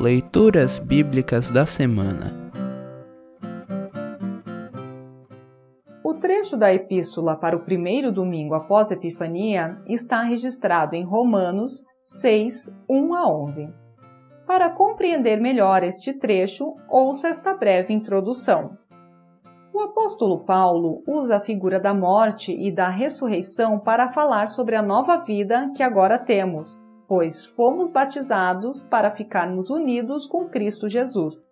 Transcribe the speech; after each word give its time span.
Leituras 0.00 0.78
Bíblicas 0.78 1.50
da 1.50 1.66
Semana 1.66 2.34
O 6.02 6.14
trecho 6.14 6.56
da 6.56 6.72
epístola 6.72 7.36
para 7.36 7.54
o 7.54 7.60
primeiro 7.60 8.10
domingo 8.10 8.54
após 8.54 8.90
Epifania 8.90 9.76
está 9.86 10.22
registrado 10.22 10.96
em 10.96 11.04
Romanos 11.04 11.84
6, 12.00 12.74
1 12.88 13.14
a 13.14 13.30
11. 13.30 13.74
Para 14.46 14.70
compreender 14.70 15.38
melhor 15.38 15.82
este 15.82 16.14
trecho, 16.14 16.74
ouça 16.88 17.28
esta 17.28 17.52
breve 17.52 17.92
introdução. 17.92 18.78
O 19.70 19.80
apóstolo 19.80 20.46
Paulo 20.46 21.02
usa 21.06 21.36
a 21.36 21.40
figura 21.40 21.78
da 21.78 21.92
morte 21.92 22.56
e 22.58 22.72
da 22.72 22.88
ressurreição 22.88 23.78
para 23.78 24.08
falar 24.08 24.48
sobre 24.48 24.76
a 24.76 24.82
nova 24.82 25.18
vida 25.18 25.70
que 25.76 25.82
agora 25.82 26.18
temos 26.18 26.88
pois 27.10 27.44
fomos 27.44 27.90
batizados 27.90 28.84
para 28.84 29.10
ficarmos 29.10 29.68
unidos 29.68 30.28
com 30.28 30.48
Cristo 30.48 30.88
Jesus. 30.88 31.44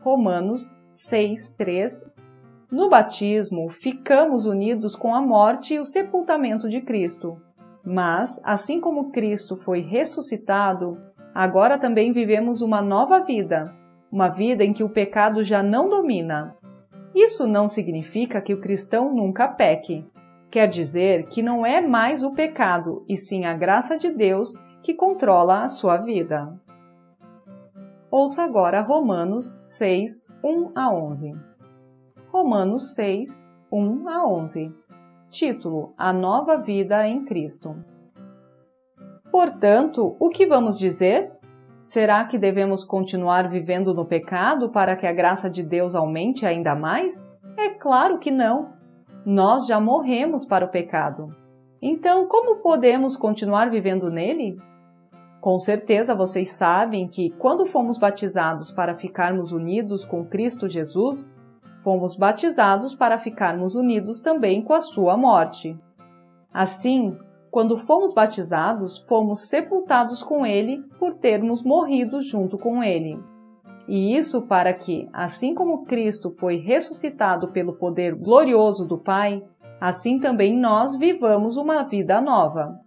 Romanos 0.00 0.78
6:3. 0.90 2.06
No 2.70 2.90
batismo, 2.90 3.70
ficamos 3.70 4.44
unidos 4.44 4.94
com 4.94 5.14
a 5.14 5.22
morte 5.22 5.72
e 5.72 5.80
o 5.80 5.84
sepultamento 5.86 6.68
de 6.68 6.82
Cristo. 6.82 7.40
Mas, 7.82 8.38
assim 8.44 8.82
como 8.82 9.10
Cristo 9.10 9.56
foi 9.56 9.80
ressuscitado, 9.80 10.98
agora 11.34 11.78
também 11.78 12.12
vivemos 12.12 12.60
uma 12.60 12.82
nova 12.82 13.18
vida, 13.18 13.74
uma 14.12 14.28
vida 14.28 14.62
em 14.62 14.74
que 14.74 14.84
o 14.84 14.90
pecado 14.90 15.42
já 15.42 15.62
não 15.62 15.88
domina. 15.88 16.54
Isso 17.14 17.46
não 17.46 17.66
significa 17.66 18.42
que 18.42 18.52
o 18.52 18.60
cristão 18.60 19.14
nunca 19.14 19.48
peque. 19.48 20.04
Quer 20.50 20.68
dizer 20.68 21.28
que 21.28 21.42
não 21.42 21.64
é 21.64 21.80
mais 21.80 22.22
o 22.22 22.34
pecado, 22.34 23.02
e 23.08 23.16
sim 23.16 23.46
a 23.46 23.54
graça 23.54 23.96
de 23.96 24.10
Deus 24.10 24.67
que 24.88 24.94
controla 24.94 25.64
a 25.64 25.68
sua 25.68 25.98
vida. 25.98 26.58
Ouça 28.10 28.42
agora 28.42 28.80
Romanos 28.80 29.44
6, 29.76 30.28
1 30.42 30.72
a 30.74 30.90
11. 30.90 31.34
Romanos 32.32 32.94
6, 32.94 33.52
1 33.70 34.08
a 34.08 34.26
11. 34.26 34.74
Título: 35.28 35.92
A 35.98 36.10
nova 36.10 36.56
vida 36.56 37.06
em 37.06 37.22
Cristo. 37.26 37.76
Portanto, 39.30 40.16
o 40.18 40.30
que 40.30 40.46
vamos 40.46 40.78
dizer? 40.78 41.32
Será 41.82 42.24
que 42.24 42.38
devemos 42.38 42.82
continuar 42.82 43.46
vivendo 43.46 43.92
no 43.92 44.06
pecado 44.06 44.70
para 44.70 44.96
que 44.96 45.06
a 45.06 45.12
graça 45.12 45.50
de 45.50 45.62
Deus 45.62 45.94
aumente 45.94 46.46
ainda 46.46 46.74
mais? 46.74 47.30
É 47.58 47.68
claro 47.68 48.18
que 48.18 48.30
não. 48.30 48.72
Nós 49.26 49.66
já 49.66 49.78
morremos 49.78 50.46
para 50.46 50.64
o 50.64 50.70
pecado. 50.70 51.28
Então, 51.82 52.26
como 52.26 52.62
podemos 52.62 53.18
continuar 53.18 53.68
vivendo 53.68 54.10
nele? 54.10 54.56
Com 55.40 55.58
certeza 55.58 56.14
vocês 56.14 56.50
sabem 56.50 57.06
que, 57.06 57.30
quando 57.30 57.64
fomos 57.64 57.96
batizados 57.96 58.70
para 58.72 58.92
ficarmos 58.92 59.52
unidos 59.52 60.04
com 60.04 60.24
Cristo 60.24 60.68
Jesus, 60.68 61.34
fomos 61.80 62.16
batizados 62.16 62.94
para 62.94 63.16
ficarmos 63.16 63.76
unidos 63.76 64.20
também 64.20 64.60
com 64.60 64.72
a 64.72 64.80
sua 64.80 65.16
morte. 65.16 65.78
Assim, 66.52 67.16
quando 67.50 67.78
fomos 67.78 68.12
batizados, 68.12 68.98
fomos 68.98 69.42
sepultados 69.42 70.22
com 70.22 70.44
Ele 70.44 70.82
por 70.98 71.14
termos 71.14 71.62
morrido 71.62 72.20
junto 72.20 72.58
com 72.58 72.82
Ele. 72.82 73.18
E 73.86 74.16
isso 74.16 74.42
para 74.42 74.74
que, 74.74 75.08
assim 75.12 75.54
como 75.54 75.84
Cristo 75.84 76.30
foi 76.32 76.56
ressuscitado 76.56 77.48
pelo 77.48 77.74
poder 77.74 78.14
glorioso 78.14 78.86
do 78.86 78.98
Pai, 78.98 79.42
assim 79.80 80.18
também 80.18 80.58
nós 80.58 80.96
vivamos 80.96 81.56
uma 81.56 81.84
vida 81.84 82.20
nova. 82.20 82.78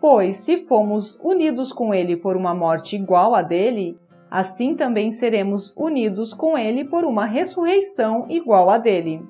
Pois, 0.00 0.36
se 0.36 0.56
fomos 0.56 1.18
unidos 1.22 1.72
com 1.72 1.92
Ele 1.92 2.16
por 2.16 2.36
uma 2.36 2.54
morte 2.54 2.94
igual 2.94 3.34
à 3.34 3.42
dele, 3.42 3.98
assim 4.30 4.74
também 4.74 5.10
seremos 5.10 5.74
unidos 5.76 6.32
com 6.32 6.56
Ele 6.56 6.84
por 6.84 7.04
uma 7.04 7.24
ressurreição 7.24 8.26
igual 8.28 8.70
à 8.70 8.78
dele. 8.78 9.22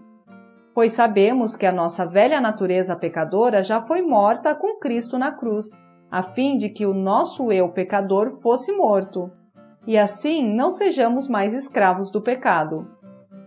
Pois 0.74 0.92
sabemos 0.92 1.56
que 1.56 1.66
a 1.66 1.72
nossa 1.72 2.06
velha 2.06 2.40
natureza 2.40 2.94
pecadora 2.94 3.62
já 3.62 3.80
foi 3.80 4.02
morta 4.02 4.54
com 4.54 4.78
Cristo 4.78 5.18
na 5.18 5.32
cruz, 5.32 5.70
a 6.10 6.22
fim 6.22 6.56
de 6.56 6.68
que 6.68 6.86
o 6.86 6.94
nosso 6.94 7.50
eu 7.50 7.70
pecador 7.70 8.38
fosse 8.40 8.70
morto, 8.72 9.30
e 9.86 9.96
assim 9.96 10.46
não 10.54 10.70
sejamos 10.70 11.28
mais 11.28 11.54
escravos 11.54 12.10
do 12.10 12.20
pecado. 12.20 12.86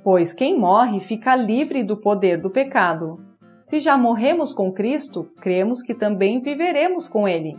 Pois 0.04 0.34
quem 0.34 0.60
morre 0.60 1.00
fica 1.00 1.36
livre 1.36 1.84
do 1.84 1.96
poder 1.96 2.42
do 2.42 2.50
pecado. 2.50 3.31
Se 3.64 3.80
já 3.80 3.98
morremos 3.98 4.54
com 4.54 4.72
Cristo, 4.72 5.32
cremos 5.40 5.82
que 5.82 5.94
também 5.94 6.42
viveremos 6.42 7.08
com 7.08 7.28
Ele. 7.28 7.58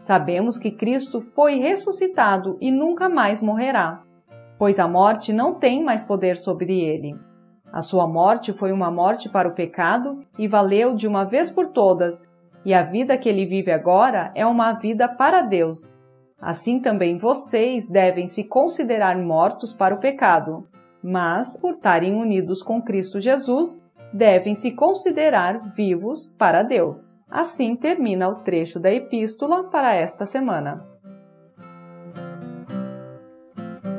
Sabemos 0.00 0.56
que 0.56 0.70
Cristo 0.70 1.20
foi 1.20 1.56
ressuscitado 1.56 2.56
e 2.58 2.70
nunca 2.70 3.06
mais 3.06 3.42
morrerá, 3.42 4.02
pois 4.58 4.78
a 4.78 4.88
morte 4.88 5.30
não 5.30 5.54
tem 5.54 5.84
mais 5.84 6.02
poder 6.02 6.38
sobre 6.38 6.80
ele. 6.80 7.14
A 7.70 7.82
sua 7.82 8.06
morte 8.06 8.50
foi 8.52 8.72
uma 8.72 8.90
morte 8.90 9.28
para 9.28 9.46
o 9.46 9.54
pecado 9.54 10.24
e 10.38 10.48
valeu 10.48 10.94
de 10.94 11.06
uma 11.06 11.24
vez 11.24 11.50
por 11.50 11.66
todas, 11.66 12.26
e 12.64 12.72
a 12.72 12.82
vida 12.82 13.18
que 13.18 13.28
ele 13.28 13.44
vive 13.44 13.70
agora 13.70 14.32
é 14.34 14.46
uma 14.46 14.72
vida 14.72 15.06
para 15.06 15.42
Deus. 15.42 15.94
Assim 16.40 16.80
também 16.80 17.18
vocês 17.18 17.90
devem 17.90 18.26
se 18.26 18.44
considerar 18.44 19.18
mortos 19.18 19.74
para 19.74 19.94
o 19.94 20.00
pecado, 20.00 20.66
mas, 21.02 21.58
por 21.58 21.72
estarem 21.72 22.14
unidos 22.14 22.62
com 22.62 22.80
Cristo 22.80 23.20
Jesus, 23.20 23.82
devem 24.12 24.54
se 24.54 24.72
considerar 24.72 25.72
vivos 25.74 26.34
para 26.38 26.62
Deus. 26.62 27.18
Assim 27.28 27.76
termina 27.76 28.28
o 28.28 28.36
trecho 28.36 28.80
da 28.80 28.92
epístola 28.92 29.64
para 29.64 29.94
esta 29.94 30.26
semana. 30.26 30.84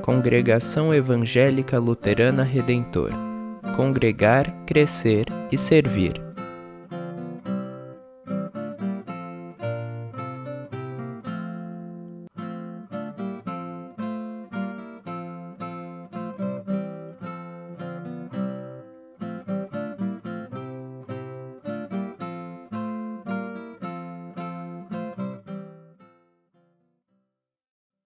Congregação 0.01 0.93
Evangélica 0.93 1.77
Luterana 1.77 2.43
Redentor 2.43 3.11
Congregar, 3.75 4.53
Crescer 4.65 5.25
e 5.51 5.57
Servir. 5.57 6.30